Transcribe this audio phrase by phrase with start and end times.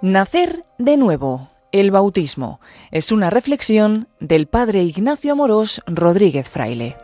[0.00, 1.48] Nacer de nuevo.
[1.72, 2.60] El bautismo
[2.90, 6.94] es una reflexión del padre Ignacio Amorós Rodríguez Fraile.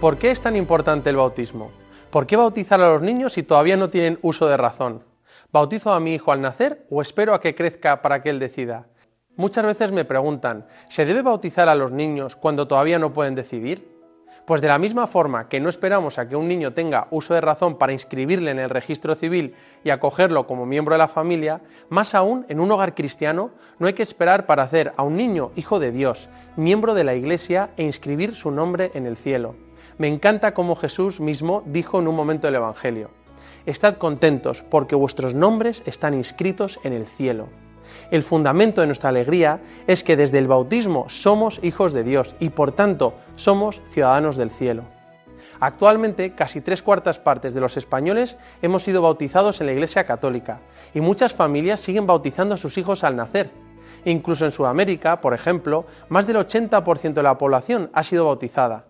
[0.00, 1.70] ¿Por qué es tan importante el bautismo?
[2.10, 5.13] ¿Por qué bautizar a los niños si todavía no tienen uso de razón?
[5.54, 8.88] ¿Bautizo a mi hijo al nacer o espero a que crezca para que él decida?
[9.36, 13.88] Muchas veces me preguntan, ¿se debe bautizar a los niños cuando todavía no pueden decidir?
[14.46, 17.40] Pues de la misma forma que no esperamos a que un niño tenga uso de
[17.40, 19.54] razón para inscribirle en el registro civil
[19.84, 23.92] y acogerlo como miembro de la familia, más aún en un hogar cristiano no hay
[23.92, 27.84] que esperar para hacer a un niño hijo de Dios, miembro de la Iglesia e
[27.84, 29.54] inscribir su nombre en el cielo.
[29.98, 33.10] Me encanta como Jesús mismo dijo en un momento del Evangelio,
[33.66, 37.48] Estad contentos porque vuestros nombres están inscritos en el cielo.
[38.10, 42.50] El fundamento de nuestra alegría es que desde el bautismo somos hijos de Dios y
[42.50, 44.84] por tanto somos ciudadanos del cielo.
[45.60, 50.60] Actualmente casi tres cuartas partes de los españoles hemos sido bautizados en la Iglesia Católica
[50.92, 53.50] y muchas familias siguen bautizando a sus hijos al nacer.
[54.04, 58.84] Incluso en Sudamérica, por ejemplo, más del 80% de la población ha sido bautizada.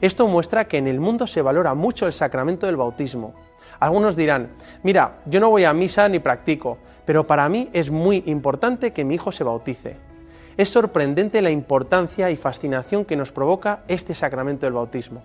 [0.00, 3.34] Esto muestra que en el mundo se valora mucho el sacramento del bautismo.
[3.82, 4.50] Algunos dirán,
[4.84, 9.04] mira, yo no voy a misa ni practico, pero para mí es muy importante que
[9.04, 9.96] mi hijo se bautice.
[10.56, 15.24] Es sorprendente la importancia y fascinación que nos provoca este sacramento del bautismo.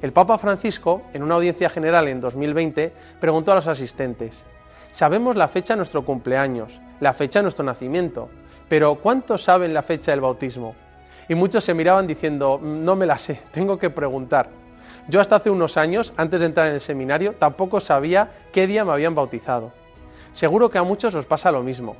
[0.00, 4.42] El Papa Francisco, en una audiencia general en 2020, preguntó a los asistentes,
[4.90, 8.30] sabemos la fecha de nuestro cumpleaños, la fecha de nuestro nacimiento,
[8.70, 10.74] pero ¿cuántos saben la fecha del bautismo?
[11.28, 14.61] Y muchos se miraban diciendo, no me la sé, tengo que preguntar.
[15.08, 18.84] Yo hasta hace unos años, antes de entrar en el seminario, tampoco sabía qué día
[18.84, 19.72] me habían bautizado.
[20.32, 21.96] Seguro que a muchos os pasa lo mismo.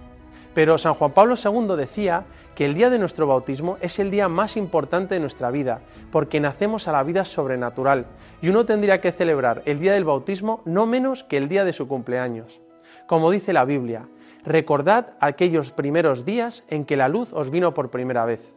[0.54, 4.28] Pero San Juan Pablo II decía que el día de nuestro bautismo es el día
[4.28, 8.06] más importante de nuestra vida, porque nacemos a la vida sobrenatural,
[8.40, 11.72] y uno tendría que celebrar el día del bautismo no menos que el día de
[11.72, 12.60] su cumpleaños.
[13.06, 14.08] Como dice la Biblia,
[14.44, 18.54] recordad aquellos primeros días en que la luz os vino por primera vez.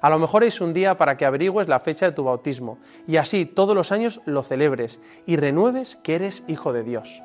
[0.00, 3.16] A lo mejor es un día para que averigües la fecha de tu bautismo, y
[3.16, 7.22] así todos los años lo celebres y renueves que eres hijo de Dios.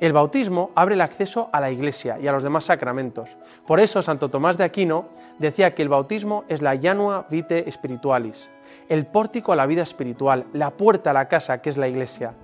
[0.00, 3.28] El bautismo abre el acceso a la Iglesia y a los demás sacramentos.
[3.66, 8.50] Por eso Santo Tomás de Aquino decía que el bautismo es la janua vitae spiritualis,
[8.88, 12.34] el pórtico a la vida espiritual, la puerta a la casa que es la Iglesia.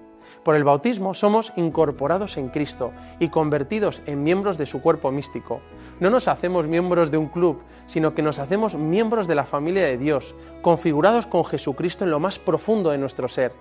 [0.42, 5.60] Por el bautismo somos incorporados en Cristo y convertidos en miembros de su cuerpo místico.
[6.00, 9.84] No nos hacemos miembros de un club, sino que nos hacemos miembros de la familia
[9.84, 13.52] de Dios, configurados con Jesucristo en lo más profundo de nuestro ser.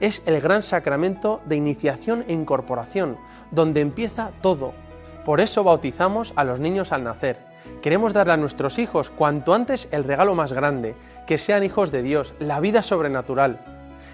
[0.00, 3.18] Es el gran sacramento de iniciación e incorporación,
[3.50, 4.72] donde empieza todo.
[5.24, 7.38] Por eso bautizamos a los niños al nacer.
[7.82, 10.94] Queremos darle a nuestros hijos cuanto antes el regalo más grande,
[11.26, 13.71] que sean hijos de Dios, la vida sobrenatural.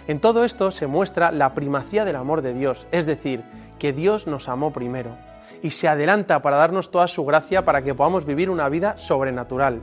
[0.08, 3.44] En todo esto se muestra la primacía del amor de Dios, es decir,
[3.78, 5.10] que Dios nos amó primero
[5.62, 9.82] y se adelanta para darnos toda su gracia para que podamos vivir una vida sobrenatural.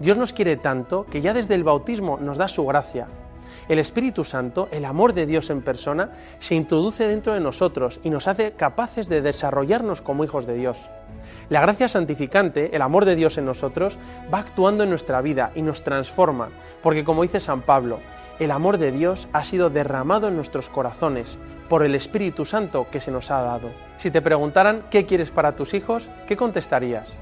[0.00, 3.06] Dios nos quiere tanto que ya desde el bautismo nos da su gracia,
[3.68, 8.10] el Espíritu Santo, el amor de Dios en persona, se introduce dentro de nosotros y
[8.10, 10.76] nos hace capaces de desarrollarnos como hijos de Dios.
[11.48, 13.96] La gracia santificante, el amor de Dios en nosotros,
[14.32, 16.50] va actuando en nuestra vida y nos transforma,
[16.82, 18.00] porque como dice San Pablo,
[18.38, 23.00] el amor de Dios ha sido derramado en nuestros corazones por el Espíritu Santo que
[23.00, 23.70] se nos ha dado.
[23.96, 27.16] Si te preguntaran qué quieres para tus hijos, ¿qué contestarías?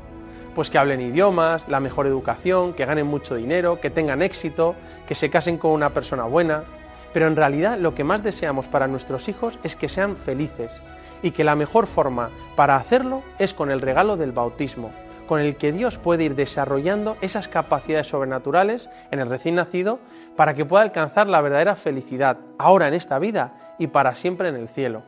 [0.55, 4.75] pues que hablen idiomas, la mejor educación, que ganen mucho dinero, que tengan éxito,
[5.07, 6.65] que se casen con una persona buena.
[7.13, 10.81] Pero en realidad lo que más deseamos para nuestros hijos es que sean felices
[11.23, 14.91] y que la mejor forma para hacerlo es con el regalo del bautismo,
[15.33, 19.99] con el que Dios puede ir desarrollando esas capacidades sobrenaturales en el recién nacido
[20.37, 24.57] para que pueda alcanzar la verdadera felicidad, ahora en esta vida y para siempre en
[24.57, 25.05] el cielo.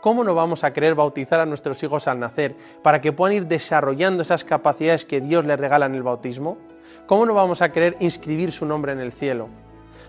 [0.00, 3.48] ¿cómo no vamos a querer bautizar a nuestros hijos al nacer para que puedan ir
[3.48, 6.58] desarrollando esas capacidades que Dios les regala en el bautismo?
[7.06, 9.48] ¿Cómo no vamos a querer inscribir su nombre en el cielo?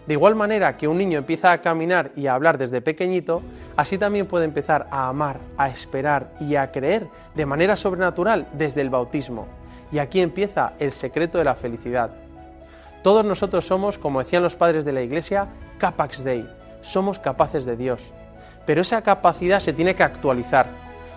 [0.08, 3.42] De igual manera que un niño empieza a caminar y a hablar desde pequeñito,
[3.76, 8.82] así también puede empezar a amar, a esperar y a creer de manera sobrenatural desde
[8.82, 9.48] el bautismo.
[9.92, 12.12] Y aquí empieza el secreto de la felicidad.
[13.04, 16.50] Todos nosotros somos, como decían los padres de la Iglesia, capax dei,
[16.82, 18.02] somos capaces de Dios
[18.68, 20.68] pero esa capacidad se tiene que actualizar,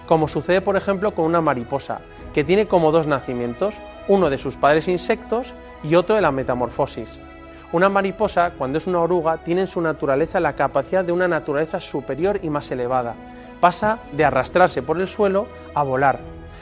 [0.07, 2.01] como sucede por ejemplo con una mariposa,
[2.33, 3.75] que tiene como dos nacimientos,
[4.07, 5.53] uno de sus padres insectos
[5.83, 7.19] y otro de la metamorfosis.
[7.73, 11.81] Una mariposa, cuando es una oruga, tiene en su naturaleza la capacidad de una naturaleza
[11.81, 13.15] superior y más elevada.
[13.61, 16.19] Pasa de arrastrarse por el suelo a volar.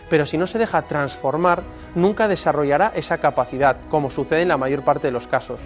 [0.08, 1.62] pero si no se deja transformar,
[1.94, 5.60] nunca desarrollará esa capacidad, como sucede en la mayor parte de los casos.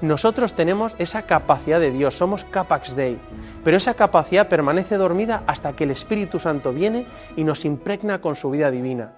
[0.00, 3.18] Nosotros tenemos esa capacidad de Dios, somos capax dei,
[3.62, 7.06] pero esa capacidad permanece dormida hasta que el Espíritu Santo viene
[7.36, 9.12] y nos impregna con su vida divina.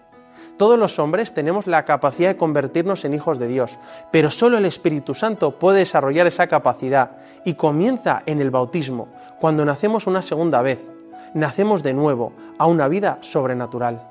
[0.57, 3.77] Todos los hombres tenemos la capacidad de convertirnos en hijos de Dios,
[4.13, 9.09] pero solo el Espíritu Santo puede desarrollar esa capacidad y comienza en el bautismo,
[9.41, 10.89] cuando nacemos una segunda vez,
[11.35, 14.09] nacemos de nuevo a una vida sobrenatural.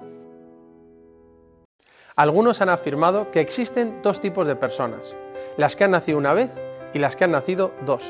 [2.16, 5.16] Algunos han afirmado que existen dos tipos de personas,
[5.58, 6.52] las que han nacido una vez
[6.94, 8.04] y las que han nacido dos.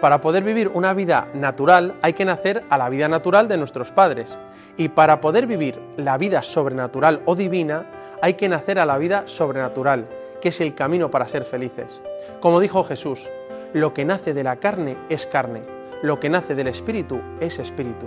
[0.00, 3.90] Para poder vivir una vida natural hay que nacer a la vida natural de nuestros
[3.90, 4.36] padres
[4.76, 7.86] y para poder vivir la vida sobrenatural o divina
[8.22, 10.06] hay que nacer a la vida sobrenatural,
[10.40, 12.00] que es el camino para ser felices.
[12.40, 13.28] Como dijo Jesús,
[13.72, 15.62] lo que nace de la carne es carne,
[16.02, 18.06] lo que nace del espíritu es espíritu.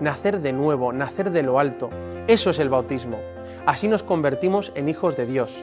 [0.00, 1.90] Nacer de nuevo, nacer de lo alto,
[2.26, 3.18] eso es el bautismo.
[3.66, 5.54] Así nos convertimos en hijos de Dios.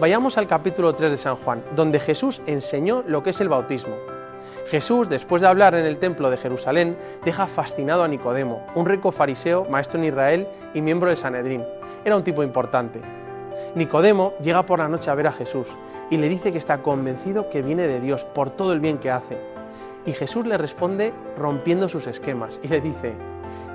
[0.00, 3.94] Vayamos al capítulo 3 de San Juan, donde Jesús enseñó lo que es el bautismo.
[4.66, 9.12] Jesús, después de hablar en el templo de Jerusalén, deja fascinado a Nicodemo, un rico
[9.12, 11.62] fariseo, maestro en Israel y miembro del Sanedrín.
[12.04, 13.00] Era un tipo importante.
[13.74, 15.68] Nicodemo llega por la noche a ver a Jesús
[16.10, 19.10] y le dice que está convencido que viene de Dios por todo el bien que
[19.10, 19.38] hace.
[20.06, 23.14] Y Jesús le responde rompiendo sus esquemas y le dice,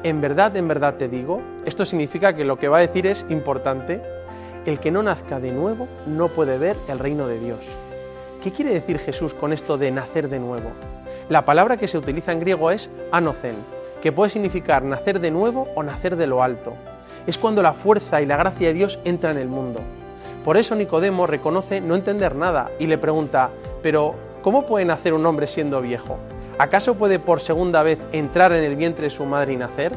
[0.03, 3.25] en verdad, en verdad te digo, esto significa que lo que va a decir es
[3.29, 4.01] importante,
[4.65, 7.59] el que no nazca de nuevo no puede ver el reino de Dios.
[8.41, 10.71] ¿Qué quiere decir Jesús con esto de nacer de nuevo?
[11.27, 13.55] La palabra que se utiliza en griego es anocen,
[14.01, 16.73] que puede significar nacer de nuevo o nacer de lo alto.
[17.27, 19.81] Es cuando la fuerza y la gracia de Dios entra en el mundo.
[20.45, 23.49] Por eso Nicodemo reconoce no entender nada y le pregunta,
[23.83, 26.17] pero ¿cómo puede nacer un hombre siendo viejo?
[26.59, 29.91] ¿Acaso puede por segunda vez entrar en el vientre de su madre y nacer?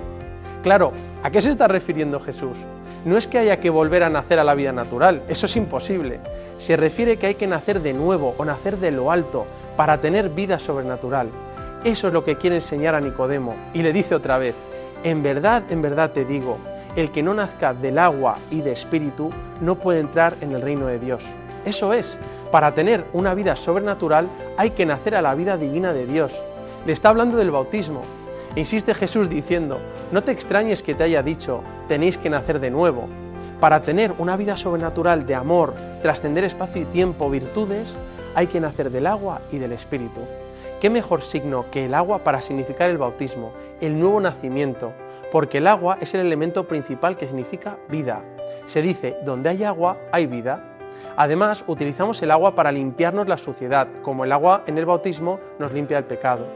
[0.64, 0.90] Claro,
[1.22, 2.56] ¿a qué se está refiriendo Jesús?
[3.04, 6.20] No es que haya que volver a nacer a la vida natural, eso es imposible.
[6.58, 9.44] Se refiere que hay que nacer de nuevo o nacer de lo alto
[9.76, 11.28] para tener vida sobrenatural.
[11.82, 14.54] Eso es lo que quiere enseñar a Nicodemo y le dice otra vez,
[15.02, 16.58] en verdad, en verdad te digo,
[16.94, 20.86] el que no nazca del agua y de espíritu no puede entrar en el reino
[20.86, 21.24] de Dios.
[21.64, 22.18] Eso es,
[22.52, 26.32] para tener una vida sobrenatural hay que nacer a la vida divina de Dios.
[26.86, 28.02] Le está hablando del bautismo,
[28.54, 33.08] Insiste Jesús diciendo, no te extrañes que te haya dicho, tenéis que nacer de nuevo.
[33.60, 37.96] Para tener una vida sobrenatural de amor, trascender espacio y tiempo, virtudes,
[38.34, 40.20] hay que nacer del agua y del Espíritu.
[40.82, 44.92] ¿Qué mejor signo que el agua para significar el bautismo, el nuevo nacimiento?
[45.30, 48.22] Porque el agua es el elemento principal que significa vida.
[48.66, 50.71] Se dice, donde hay agua, hay vida.
[51.16, 55.72] Además, utilizamos el agua para limpiarnos la suciedad, como el agua en el bautismo nos
[55.72, 56.46] limpia el pecado.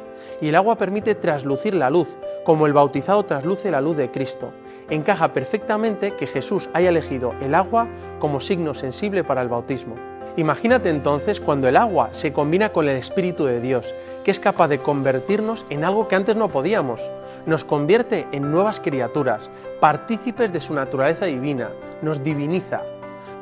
[0.40, 4.52] Y el agua permite traslucir la luz, como el bautizado trasluce la luz de Cristo.
[4.88, 7.88] Encaja perfectamente que Jesús haya elegido el agua
[8.18, 9.96] como signo sensible para el bautismo.
[10.36, 14.68] Imagínate entonces cuando el agua se combina con el Espíritu de Dios, que es capaz
[14.68, 17.00] de convertirnos en algo que antes no podíamos.
[17.46, 19.48] Nos convierte en nuevas criaturas,
[19.80, 21.70] partícipes de su naturaleza divina,
[22.02, 22.82] nos diviniza,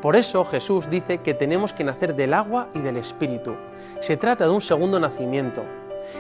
[0.05, 3.55] por eso Jesús dice que tenemos que nacer del agua y del Espíritu.
[4.01, 5.63] Se trata de un segundo nacimiento.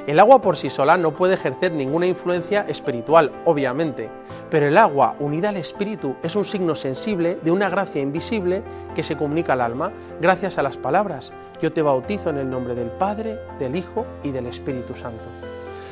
[0.07, 4.09] El agua por sí sola no puede ejercer ninguna influencia espiritual, obviamente,
[4.49, 8.63] pero el agua unida al Espíritu es un signo sensible de una gracia invisible
[8.95, 12.75] que se comunica al alma gracias a las palabras, yo te bautizo en el nombre
[12.75, 15.27] del Padre, del Hijo y del Espíritu Santo.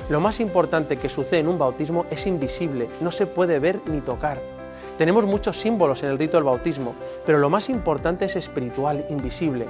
[0.08, 4.00] Lo más importante que sucede en un bautismo es invisible, no se puede ver ni
[4.00, 4.51] tocar.
[5.02, 6.94] Tenemos muchos símbolos en el rito del bautismo,
[7.26, 9.66] pero lo más importante es espiritual, invisible.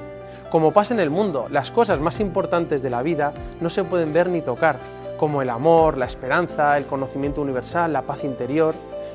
[0.50, 4.12] Como pasa en el mundo, las cosas más importantes de la vida no se pueden
[4.12, 4.78] ver ni tocar,
[5.16, 8.74] como el amor, la esperanza, el conocimiento universal, la paz interior.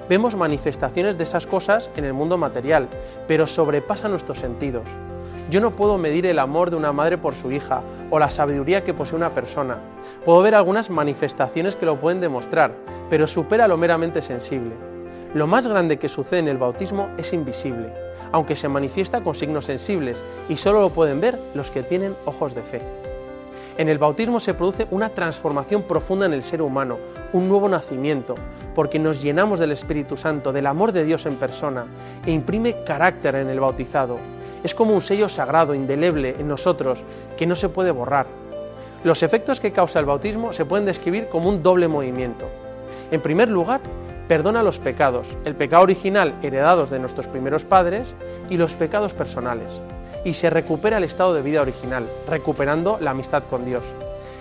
[0.09, 2.88] Vemos manifestaciones de esas cosas en el mundo material,
[3.27, 4.88] pero sobrepasa nuestros sentidos.
[5.51, 8.83] Yo no puedo medir el amor de una madre por su hija o la sabiduría
[8.83, 9.77] que posee una persona.
[10.25, 12.74] Puedo ver algunas manifestaciones que lo pueden demostrar,
[13.07, 14.87] pero supera lo meramente sensible.
[15.34, 17.93] Lo más grande que sucede en el bautismo es invisible,
[18.31, 22.55] aunque se manifiesta con signos sensibles y solo lo pueden ver los que tienen ojos
[22.55, 22.81] de fe.
[23.77, 26.98] En el bautismo se produce una transformación profunda en el ser humano,
[27.34, 28.36] un nuevo nacimiento,
[28.74, 31.86] porque nos llenamos del Espíritu Santo, del amor de Dios en persona,
[32.25, 34.17] e imprime carácter en el bautizado.
[34.63, 37.03] Es como un sello sagrado, indeleble en nosotros,
[37.38, 38.25] que no se puede borrar.
[39.03, 42.48] Los efectos que causa el bautismo se pueden describir como un doble movimiento.
[43.12, 43.81] En primer lugar,
[44.27, 48.13] perdona los pecados, el pecado original heredados de nuestros primeros padres
[48.50, 49.69] y los pecados personales,
[50.25, 53.84] y se recupera el estado de vida original, recuperando la amistad con Dios.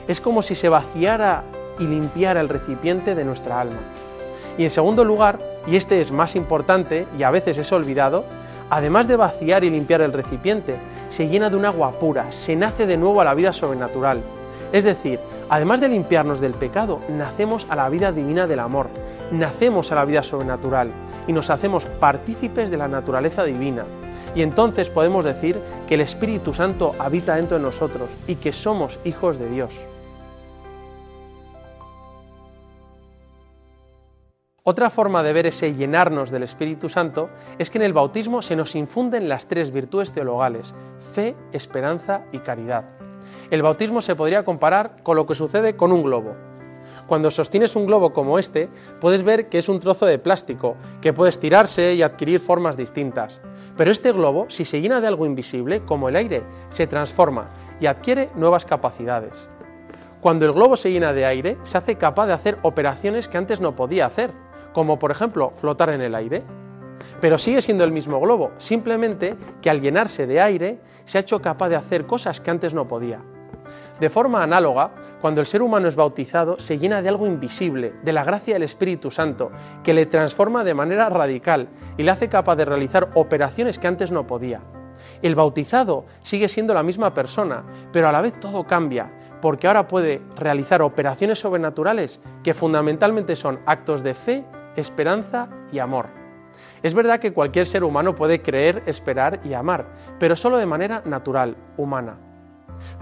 [0.09, 1.45] Es como si se vaciara
[1.79, 3.81] y limpiara el recipiente de nuestra alma.
[4.59, 8.25] Y en segundo lugar, y este es más importante y a veces es olvidado,
[8.71, 10.77] además de vaciar y limpiar el recipiente,
[11.11, 14.23] se llena de un agua pura, se nace de nuevo a la vida sobrenatural.
[14.73, 18.89] Es decir, además de limpiarnos del pecado, nacemos a la vida divina del amor,
[19.31, 20.91] nacemos a la vida sobrenatural
[21.27, 23.85] y nos hacemos partícipes de la naturaleza divina.
[24.35, 28.99] Y entonces podemos decir que el Espíritu Santo habita dentro de nosotros y que somos
[29.05, 29.73] hijos de Dios.
[34.69, 38.57] Otra forma de ver ese llenarnos del Espíritu Santo es que en el bautismo se
[38.57, 40.75] nos infunden las tres virtudes teologales,
[41.15, 42.85] fe, esperanza y caridad.
[43.53, 46.35] El bautismo se podría comparar con lo que sucede con un globo.
[47.07, 48.69] Cuando sostienes un globo como este,
[49.01, 53.41] puedes ver que es un trozo de plástico, que puede estirarse y adquirir formas distintas.
[53.77, 57.49] Pero este globo, si se llena de algo invisible, como el aire, se transforma
[57.81, 59.49] y adquiere nuevas capacidades.
[60.21, 63.61] Cuando el globo se llena de aire, se hace capaz de hacer operaciones que antes
[63.61, 64.33] no podía hacer
[64.77, 66.43] como por ejemplo flotar en el aire.
[67.23, 71.41] Pero sigue siendo el mismo globo, simplemente que al llenarse de aire se ha hecho
[71.41, 73.23] capaz de hacer cosas que antes no podía.
[74.01, 78.13] De forma análoga, cuando el ser humano es bautizado, se llena de algo invisible, de
[78.13, 79.51] la gracia del Espíritu Santo,
[79.83, 84.11] que le transforma de manera radical y le hace capaz de realizar operaciones que antes
[84.11, 84.61] no podía.
[85.23, 87.63] El bautizado sigue siendo la misma persona,
[87.93, 89.11] pero a la vez todo cambia,
[89.41, 94.45] porque ahora puede realizar operaciones sobrenaturales que fundamentalmente son actos de fe
[94.77, 96.07] esperanza y amor.
[96.83, 99.87] Es verdad que cualquier ser humano puede creer, esperar y amar,
[100.19, 102.19] pero solo de manera natural, humana.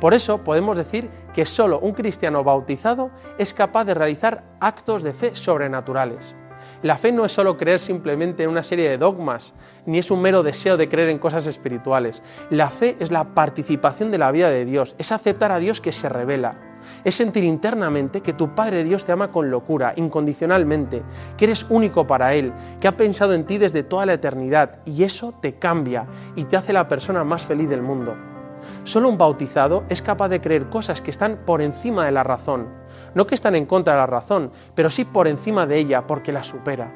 [0.01, 5.15] Por eso podemos decir que solo un cristiano bautizado es capaz de realizar actos de
[5.15, 6.35] fe sobrenaturales.
[6.83, 9.55] La fe no es solo creer simplemente en una serie de dogmas,
[9.87, 12.23] ni es un mero deseo de creer en cosas espirituales.
[12.51, 15.93] La fe es la participación de la vida de Dios, es aceptar a Dios que
[15.93, 16.57] se revela,
[17.05, 21.03] es sentir internamente que tu Padre Dios te ama con locura, incondicionalmente,
[21.37, 25.05] que eres único para Él, que ha pensado en ti desde toda la eternidad y
[25.05, 28.34] eso te cambia y te hace la persona más feliz del mundo.
[28.85, 32.69] Solo un bautizado es capaz de creer cosas que están por encima de la razón,
[33.15, 36.33] no que están en contra de la razón, pero sí por encima de ella porque
[36.33, 36.93] la supera.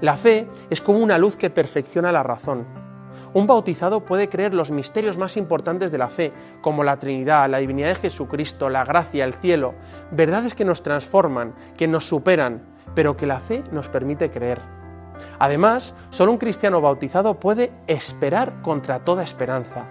[0.00, 2.66] La fe es como una luz que perfecciona la razón.
[3.32, 7.58] Un bautizado puede creer los misterios más importantes de la fe, como la Trinidad, la
[7.58, 9.74] divinidad de Jesucristo, la gracia, el cielo,
[10.10, 12.62] verdades que nos transforman, que nos superan,
[12.94, 14.58] pero que la fe nos permite creer.
[15.38, 19.86] Además, solo un cristiano bautizado puede esperar contra toda esperanza.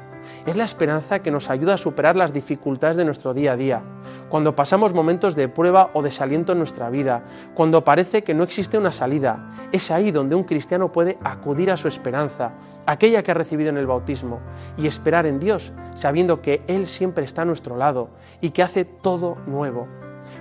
[0.45, 3.81] Es la esperanza que nos ayuda a superar las dificultades de nuestro día a día,
[4.29, 8.77] cuando pasamos momentos de prueba o desaliento en nuestra vida, cuando parece que no existe
[8.77, 9.53] una salida.
[9.71, 12.53] Es ahí donde un cristiano puede acudir a su esperanza,
[12.85, 14.39] aquella que ha recibido en el bautismo,
[14.77, 18.09] y esperar en Dios, sabiendo que Él siempre está a nuestro lado
[18.41, 19.87] y que hace todo nuevo.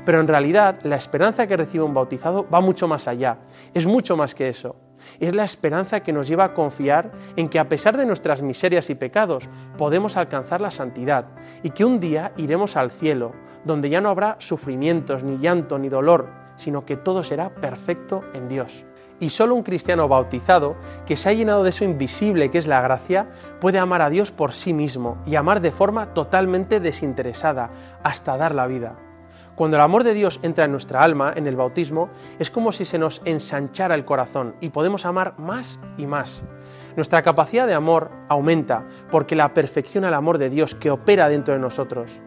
[0.09, 3.41] Pero en realidad la esperanza que recibe un bautizado va mucho más allá,
[3.75, 4.75] es mucho más que eso.
[5.21, 8.89] Es la esperanza que nos lleva a confiar en que a pesar de nuestras miserias
[8.89, 11.27] y pecados podemos alcanzar la santidad
[11.63, 13.33] y que un día iremos al cielo,
[13.67, 18.49] donde ya no habrá sufrimientos, ni llanto, ni dolor, sino que todo será perfecto en
[18.49, 18.87] Dios.
[19.21, 22.81] Y solo un cristiano bautizado, que se ha llenado de eso invisible que es la
[22.81, 23.29] gracia,
[23.61, 27.69] puede amar a Dios por sí mismo y amar de forma totalmente desinteresada,
[28.03, 28.97] hasta dar la vida.
[29.59, 32.85] Cuando el amor de Dios entra en nuestra alma, en el bautismo, es como si
[32.85, 36.45] se nos ensanchara el corazón y podemos amar más y más.
[36.95, 41.55] Nuestra capacidad de amor aumenta porque la perfecciona el amor de Dios que opera dentro
[41.55, 42.21] de nosotros.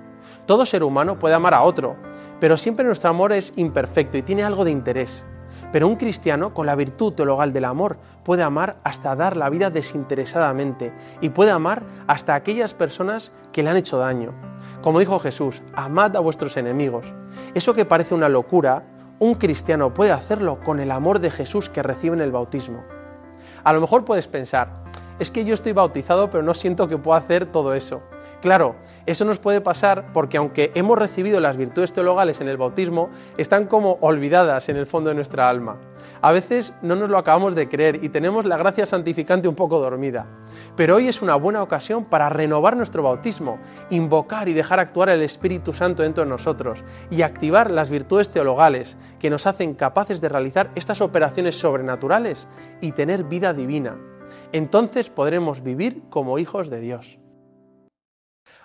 [0.46, 1.96] Todo ser humano puede amar a otro,
[2.42, 5.26] pero siempre nuestro amor es imperfecto y tiene algo de interés.
[5.72, 9.70] Pero un cristiano, con la virtud teologal del amor, puede amar hasta dar la vida
[9.70, 14.34] desinteresadamente y puede amar hasta aquellas personas que le han hecho daño.
[14.82, 17.06] Como dijo Jesús, amad a vuestros enemigos.
[17.54, 18.84] Eso que parece una locura,
[19.20, 22.84] un cristiano puede hacerlo con el amor de Jesús que recibe en el bautismo.
[23.64, 24.81] A lo mejor puedes pensar,
[25.22, 28.02] es que yo estoy bautizado pero no siento que pueda hacer todo eso.
[28.42, 28.76] Claro,
[29.06, 33.68] eso nos puede pasar porque aunque hemos recibido las virtudes teologales en el bautismo, están
[33.68, 35.78] como olvidadas en el fondo de nuestra alma.
[36.24, 39.80] A veces no nos lo acabamos de creer y tenemos la gracia santificante un poco
[39.80, 40.26] dormida.
[40.76, 43.60] Pero hoy es una buena ocasión para renovar nuestro bautismo,
[43.92, 48.98] invocar y dejar actuar el Espíritu Santo dentro de nosotros y activar las virtudes teologales
[49.20, 52.48] que nos hacen capaces de realizar estas operaciones sobrenaturales
[52.82, 53.96] y tener vida divina.
[54.54, 57.18] Entonces podremos vivir como hijos de Dios.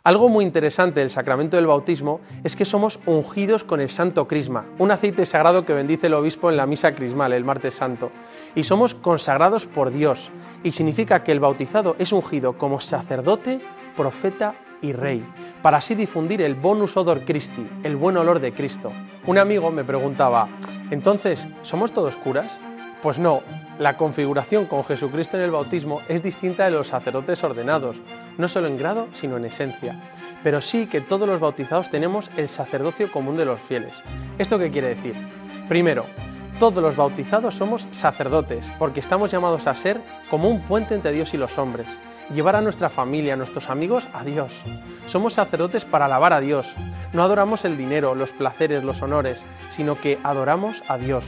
[0.06, 4.64] Algo muy interesante del sacramento del bautismo es que somos ungidos con el santo crisma,
[4.78, 8.12] un aceite sagrado que bendice el obispo en la misa crismal el martes santo,
[8.54, 10.30] y somos consagrados por Dios,
[10.62, 13.60] y significa que el bautizado es ungido como sacerdote,
[13.96, 15.26] profeta y rey,
[15.60, 18.92] para así difundir el bonus odor Christi, el buen olor de Cristo.
[19.26, 20.48] Un amigo me preguntaba,
[20.92, 22.60] entonces, ¿somos todos curas?
[23.02, 23.42] Pues no,
[23.78, 27.96] La configuración con Jesucristo en el bautismo es distinta de los sacerdotes ordenados,
[28.38, 30.00] no solo en grado, sino en esencia.
[30.42, 33.92] Pero sí que todos los bautizados tenemos el sacerdocio común de los fieles.
[34.38, 35.14] ¿Esto qué quiere decir?
[35.68, 36.06] Primero,
[36.58, 41.34] todos los bautizados somos sacerdotes, porque estamos llamados a ser como un puente entre Dios
[41.34, 41.86] y los hombres,
[42.34, 44.52] llevar a nuestra familia, a nuestros amigos a Dios.
[45.06, 46.72] Somos sacerdotes para alabar a Dios.
[47.12, 51.26] No adoramos el dinero, los placeres, los honores, sino que adoramos a Dios.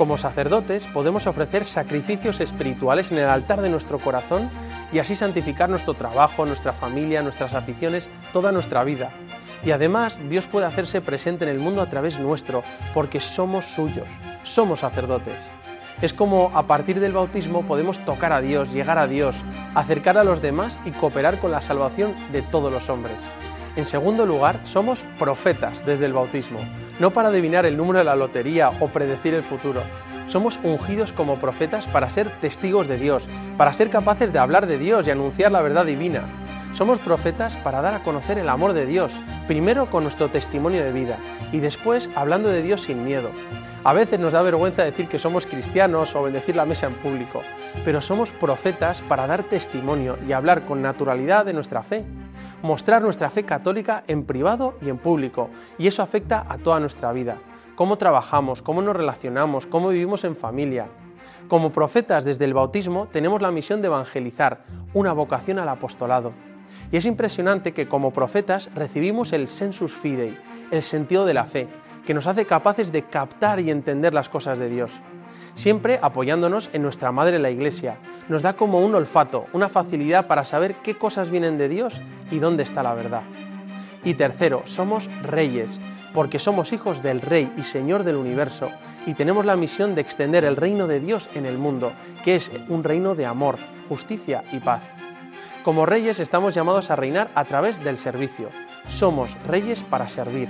[0.00, 4.48] Como sacerdotes podemos ofrecer sacrificios espirituales en el altar de nuestro corazón
[4.94, 9.10] y así santificar nuestro trabajo, nuestra familia, nuestras aficiones, toda nuestra vida.
[9.62, 12.62] Y además Dios puede hacerse presente en el mundo a través nuestro,
[12.94, 14.06] porque somos suyos,
[14.42, 15.36] somos sacerdotes.
[16.00, 19.36] Es como a partir del bautismo podemos tocar a Dios, llegar a Dios,
[19.74, 23.16] acercar a los demás y cooperar con la salvación de todos los hombres.
[23.76, 26.60] En segundo lugar, somos profetas desde el bautismo,
[27.00, 29.82] no para adivinar el número de la lotería o predecir el futuro.
[30.28, 33.26] Somos ungidos como profetas para ser testigos de Dios,
[33.56, 36.22] para ser capaces de hablar de Dios y anunciar la verdad divina.
[36.72, 39.12] Somos profetas para dar a conocer el amor de Dios,
[39.48, 41.16] primero con nuestro testimonio de vida
[41.50, 43.30] y después hablando de Dios sin miedo.
[43.82, 47.42] A veces nos da vergüenza decir que somos cristianos o bendecir la mesa en público,
[47.82, 52.04] pero somos profetas para dar testimonio y hablar con naturalidad de nuestra fe
[52.62, 57.12] mostrar nuestra fe católica en privado y en público, y eso afecta a toda nuestra
[57.12, 57.38] vida.
[57.74, 60.88] Cómo trabajamos, cómo nos relacionamos, cómo vivimos en familia.
[61.48, 64.64] Como profetas desde el bautismo tenemos la misión de evangelizar,
[64.94, 66.32] una vocación al apostolado.
[66.92, 70.36] Y es impresionante que como profetas recibimos el sensus fidei,
[70.70, 71.68] el sentido de la fe,
[72.04, 74.90] que nos hace capaces de captar y entender las cosas de Dios
[75.54, 77.98] siempre apoyándonos en nuestra Madre la Iglesia.
[78.28, 82.38] Nos da como un olfato, una facilidad para saber qué cosas vienen de Dios y
[82.38, 83.22] dónde está la verdad.
[84.04, 85.80] Y tercero, somos reyes,
[86.14, 88.70] porque somos hijos del Rey y Señor del universo,
[89.06, 91.92] y tenemos la misión de extender el reino de Dios en el mundo,
[92.24, 94.82] que es un reino de amor, justicia y paz.
[95.64, 98.48] Como reyes estamos llamados a reinar a través del servicio.
[98.88, 100.48] Somos reyes para servir.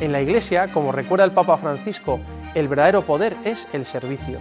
[0.00, 2.18] En la Iglesia, como recuerda el Papa Francisco,
[2.54, 4.38] el verdadero poder es el servicio.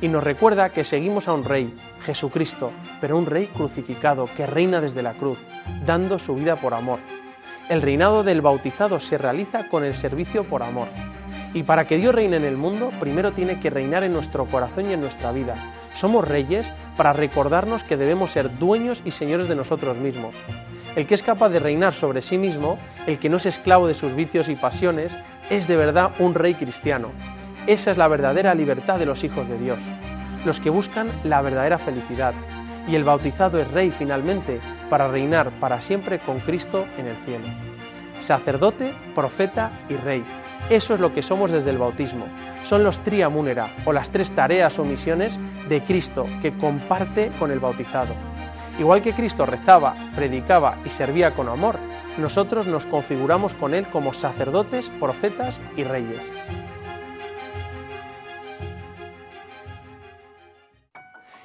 [0.00, 4.80] Y nos recuerda que seguimos a un rey, Jesucristo, pero un rey crucificado que reina
[4.80, 5.38] desde la cruz,
[5.84, 6.98] dando su vida por amor.
[7.68, 10.88] El reinado del bautizado se realiza con el servicio por amor.
[11.52, 14.88] Y para que Dios reine en el mundo, primero tiene que reinar en nuestro corazón
[14.88, 15.56] y en nuestra vida.
[15.94, 20.34] Somos reyes para recordarnos que debemos ser dueños y señores de nosotros mismos.
[20.96, 23.94] El que es capaz de reinar sobre sí mismo, el que no es esclavo de
[23.94, 25.12] sus vicios y pasiones,
[25.50, 27.10] es de verdad un rey cristiano.
[27.66, 29.78] Esa es la verdadera libertad de los hijos de Dios,
[30.44, 32.32] los que buscan la verdadera felicidad.
[32.88, 37.44] Y el bautizado es rey finalmente para reinar para siempre con Cristo en el cielo.
[38.18, 40.24] Sacerdote, profeta y rey.
[40.68, 42.26] Eso es lo que somos desde el bautismo.
[42.64, 47.60] Son los triamúnera o las tres tareas o misiones de Cristo que comparte con el
[47.60, 48.14] bautizado.
[48.78, 51.78] Igual que Cristo rezaba, predicaba y servía con amor,
[52.18, 56.20] nosotros nos configuramos con Él como sacerdotes, profetas y reyes.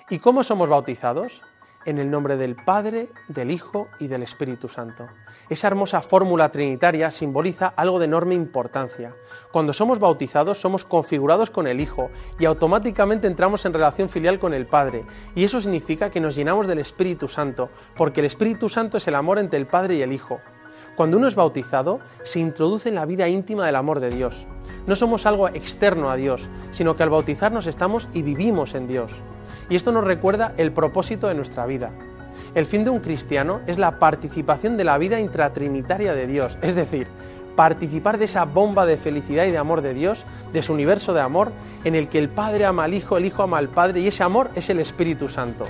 [0.08, 1.42] ¿Y cómo somos bautizados?
[1.84, 5.08] En el nombre del Padre, del Hijo y del Espíritu Santo.
[5.50, 9.16] Esa hermosa fórmula trinitaria simboliza algo de enorme importancia.
[9.52, 14.54] Cuando somos bautizados somos configurados con el Hijo y automáticamente entramos en relación filial con
[14.54, 15.06] el Padre.
[15.34, 19.16] Y eso significa que nos llenamos del Espíritu Santo, porque el Espíritu Santo es el
[19.16, 20.40] amor entre el Padre y el Hijo.
[20.96, 24.46] Cuando uno es bautizado, se introduce en la vida íntima del amor de Dios.
[24.86, 29.12] No somos algo externo a Dios, sino que al bautizarnos estamos y vivimos en Dios.
[29.70, 31.92] Y esto nos recuerda el propósito de nuestra vida.
[32.54, 36.76] El fin de un cristiano es la participación de la vida intratrinitaria de Dios, es
[36.76, 37.08] decir,
[37.56, 41.22] participar de esa bomba de felicidad y de amor de Dios, de su universo de
[41.22, 41.52] amor,
[41.84, 44.24] en el que el Padre ama al Hijo, el Hijo ama al Padre y ese
[44.24, 45.66] amor es el Espíritu Santo.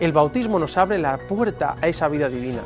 [0.00, 2.60] El bautismo nos abre la puerta a esa vida divina.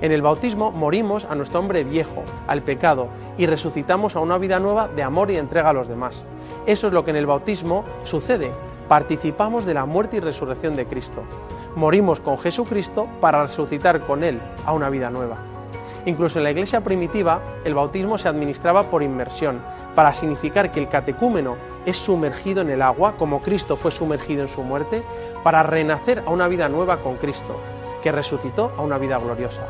[0.00, 4.58] En el bautismo morimos a nuestro hombre viejo, al pecado, y resucitamos a una vida
[4.58, 6.24] nueva de amor y entrega a los demás.
[6.66, 8.50] Eso es lo que en el bautismo sucede,
[8.92, 11.22] participamos de la muerte y resurrección de Cristo.
[11.76, 15.38] Morimos con Jesucristo para resucitar con Él a una vida nueva.
[16.04, 19.62] Incluso en la iglesia primitiva, el bautismo se administraba por inmersión,
[19.94, 24.48] para significar que el catecúmeno es sumergido en el agua, como Cristo fue sumergido en
[24.50, 25.02] su muerte,
[25.42, 27.56] para renacer a una vida nueva con Cristo,
[28.02, 29.62] que resucitó a una vida gloriosa.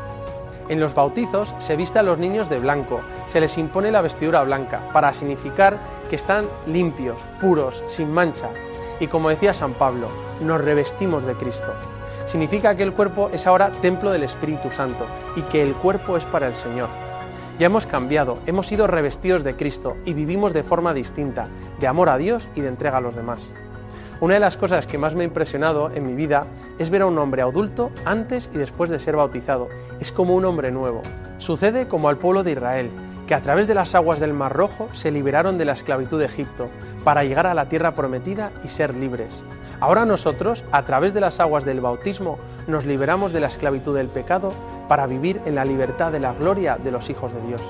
[0.67, 4.43] En los bautizos se viste a los niños de blanco, se les impone la vestidura
[4.43, 5.77] blanca, para significar
[6.09, 8.49] que están limpios, puros, sin mancha,
[8.99, 10.07] y como decía San Pablo,
[10.41, 11.73] nos revestimos de Cristo.
[12.25, 16.23] Significa que el cuerpo es ahora templo del Espíritu Santo y que el cuerpo es
[16.25, 16.89] para el Señor.
[17.59, 21.47] Ya hemos cambiado, hemos sido revestidos de Cristo y vivimos de forma distinta,
[21.79, 23.53] de amor a Dios y de entrega a los demás.
[24.21, 26.47] Una de las cosas que más me ha impresionado en mi vida
[26.79, 29.67] es ver a un hombre adulto antes y después de ser bautizado.
[29.99, 31.01] Es como un hombre nuevo.
[31.39, 32.89] Sucede como al pueblo de Israel,
[33.27, 36.25] que a través de las aguas del Mar Rojo se liberaron de la esclavitud de
[36.25, 36.69] Egipto
[37.03, 39.43] para llegar a la tierra prometida y ser libres.
[39.79, 44.07] Ahora nosotros, a través de las aguas del bautismo, nos liberamos de la esclavitud del
[44.07, 44.53] pecado
[44.87, 47.61] para vivir en la libertad de la gloria de los hijos de Dios.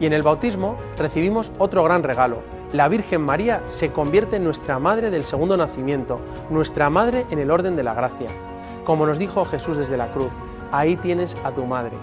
[0.00, 2.38] Y en el bautismo recibimos otro gran regalo.
[2.72, 7.50] La Virgen María se convierte en nuestra madre del segundo nacimiento, nuestra madre en el
[7.50, 8.28] orden de la gracia.
[8.84, 10.32] Como nos dijo Jesús desde la cruz,
[10.72, 11.96] ahí tienes a tu madre.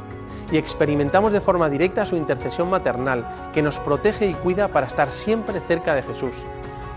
[0.51, 5.11] Y experimentamos de forma directa su intercesión maternal, que nos protege y cuida para estar
[5.11, 6.35] siempre cerca de Jesús.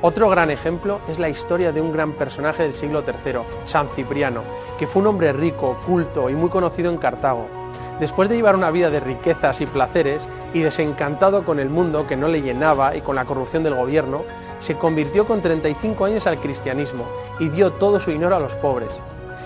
[0.03, 4.43] Otro gran ejemplo es la historia de un gran personaje del siglo III, San Cipriano,
[4.79, 7.61] que fue un hombre rico, culto y muy conocido en Cartago
[8.01, 12.17] Después de llevar una vida de riquezas y placeres y desencantado con el mundo que
[12.17, 14.25] no le llenaba y con la corrupción del gobierno,
[14.59, 17.05] se convirtió con 35 años al cristianismo
[17.39, 18.91] y dio todo su dinero a los pobres.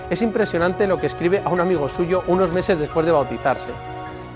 [0.08, 3.70] Es impresionante lo que escribe a un amigo suyo unos meses después de bautizarse.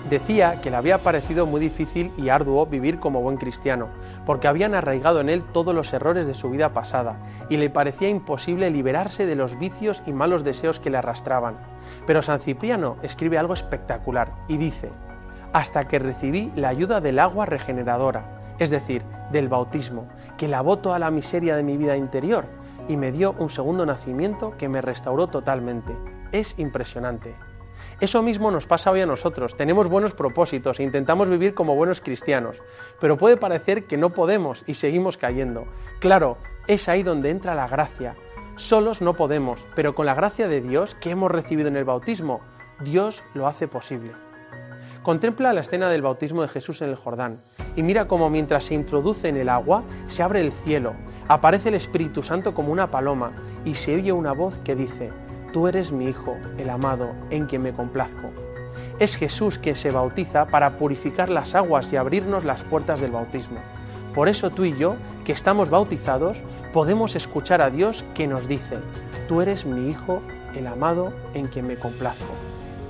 [0.09, 3.89] Decía que le había parecido muy difícil y arduo vivir como buen cristiano,
[4.25, 8.09] porque habían arraigado en él todos los errores de su vida pasada, y le parecía
[8.09, 11.57] imposible liberarse de los vicios y malos deseos que le arrastraban.
[12.07, 14.89] Pero San Cipriano escribe algo espectacular y dice,
[15.53, 20.97] hasta que recibí la ayuda del agua regeneradora, es decir, del bautismo, que lavó toda
[20.97, 22.45] la miseria de mi vida interior
[22.87, 25.95] y me dio un segundo nacimiento que me restauró totalmente.
[26.31, 27.35] Es impresionante.
[27.99, 29.57] Eso mismo nos pasa hoy a nosotros.
[29.57, 32.55] Tenemos buenos propósitos e intentamos vivir como buenos cristianos,
[33.01, 35.65] pero puede parecer que no podemos y seguimos cayendo.
[35.99, 38.15] Claro, es ahí donde entra la gracia.
[38.55, 42.39] Solos no podemos, pero con la gracia de Dios que hemos recibido en el bautismo,
[42.79, 44.11] Dios lo hace posible.
[45.03, 47.41] Contempla la escena del bautismo de Jesús en el Jordán
[47.75, 50.93] y mira cómo mientras se introduce en el agua se abre el cielo,
[51.27, 53.33] aparece el Espíritu Santo como una paloma
[53.65, 55.09] y se oye una voz que dice,
[55.51, 58.29] Tú eres mi Hijo, el amado, en quien me complazco.
[58.99, 63.59] Es Jesús quien se bautiza para purificar las aguas y abrirnos las puertas del bautismo.
[64.13, 66.37] Por eso tú y yo, que estamos bautizados,
[66.71, 68.77] podemos escuchar a Dios que nos dice,
[69.27, 70.21] Tú eres mi Hijo,
[70.53, 72.33] el amado, en quien me complazco.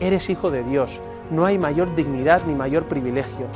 [0.02, 1.00] Eres Hijo de Dios,
[1.32, 3.48] no hay mayor dignidad ni mayor privilegio.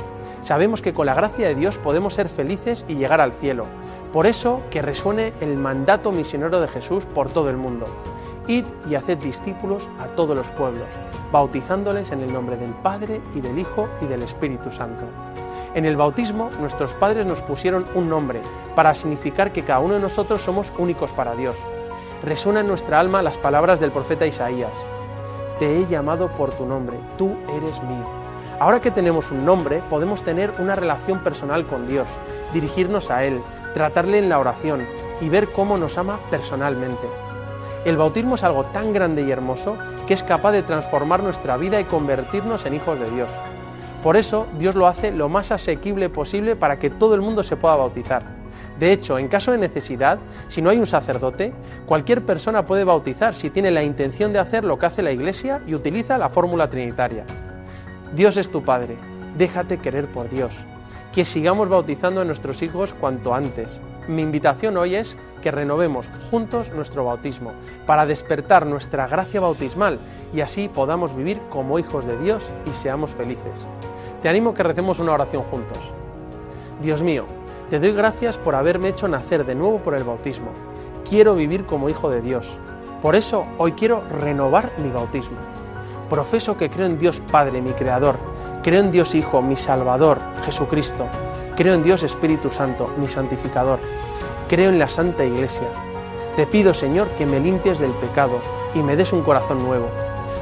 [0.44, 3.66] Sabemos que con la gracia de Dios podemos ser felices y llegar al cielo.
[4.14, 7.88] Por eso que resuene el mandato misionero de Jesús por todo el mundo.
[8.48, 10.88] Id y haced discípulos a todos los pueblos,
[11.32, 15.06] bautizándoles en el nombre del Padre y del Hijo y del Espíritu Santo.
[15.74, 18.42] En el bautismo nuestros padres nos pusieron un nombre
[18.76, 21.56] para significar que cada uno de nosotros somos únicos para Dios.
[22.24, 24.72] Resuena en nuestra alma las palabras del profeta Isaías.
[25.58, 28.06] Te he llamado por tu nombre, tú eres mío.
[28.60, 32.08] Ahora que tenemos un nombre, podemos tener una relación personal con Dios,
[32.54, 33.42] dirigirnos a Él,
[33.74, 34.86] tratarle en la oración
[35.22, 37.23] y ver cómo nos ama personalmente.
[37.86, 39.76] El bautismo es algo tan grande y hermoso
[40.08, 43.30] que es capaz de transformar nuestra vida y convertirnos en hijos de Dios.
[44.02, 47.58] Por eso Dios lo hace lo más asequible posible para que todo el mundo se
[47.58, 48.24] pueda bautizar.
[48.80, 50.18] De hecho, en caso de necesidad,
[50.48, 51.54] si no hay un sacerdote,
[51.86, 55.62] cualquier persona puede bautizar si tiene la intención de hacer lo que hace la Iglesia
[55.68, 57.26] y utiliza la fórmula trinitaria.
[58.16, 58.98] Dios es tu Padre,
[59.38, 60.54] déjate querer por Dios.
[61.14, 63.80] Que sigamos bautizando a nuestros hijos cuanto antes.
[64.08, 67.54] Mi invitación hoy es que renovemos juntos nuestro bautismo
[67.86, 69.98] para despertar nuestra gracia bautismal
[70.34, 73.66] y así podamos vivir como hijos de Dios y seamos felices.
[74.22, 75.78] Te animo a que recemos una oración juntos.
[76.82, 77.26] Dios mío,
[77.70, 80.52] te doy gracias por haberme hecho nacer de nuevo por el bautismo.
[81.10, 82.58] Quiero vivir como hijo de Dios.
[83.02, 85.38] Por eso hoy quiero renovar mi bautismo.
[86.10, 88.18] Profeso que creo en Dios Padre, mi Creador.
[88.64, 91.06] Creo en Dios Hijo, mi Salvador, Jesucristo.
[91.56, 93.80] Creo en Dios Espíritu Santo, mi santificador
[94.54, 95.68] creo en la Santa Iglesia.
[96.36, 98.40] Te pido, Señor, que me limpies del pecado
[98.76, 99.88] y me des un corazón nuevo.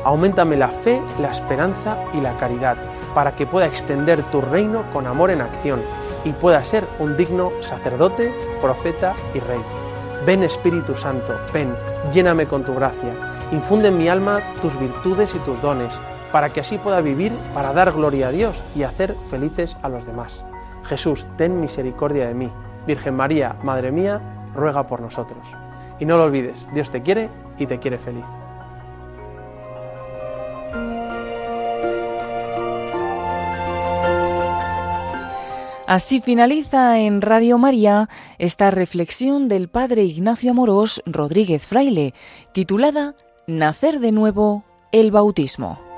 [0.04, 2.76] Aumentame la fe, la esperanza y la caridad,
[3.14, 5.80] para que pueda extender tu reino con amor en acción
[6.26, 9.62] y pueda ser un digno sacerdote, profeta y rey.
[10.26, 11.74] Ven Espíritu Santo, ven,
[12.14, 13.14] lléname con tu gracia,
[13.52, 15.94] infunde en mi alma tus virtudes y tus dones,
[16.34, 20.06] para que así pueda vivir para dar gloria a Dios y hacer felices a los
[20.06, 20.44] demás.
[20.84, 22.52] Jesús, ten misericordia de mí
[22.88, 24.22] Virgen María, Madre mía,
[24.56, 25.46] ruega por nosotros.
[26.00, 28.26] Y no lo olvides, Dios te quiere y te quiere feliz.
[35.88, 38.08] Así finaliza en Radio María
[38.40, 42.14] esta reflexión del Padre Ignacio Amorós Rodríguez Fraile,
[42.54, 43.14] titulada
[43.46, 44.64] Nacer de nuevo
[44.94, 45.91] el bautismo.